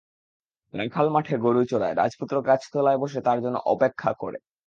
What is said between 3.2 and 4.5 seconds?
তার জন্য অপেক্ষা করে।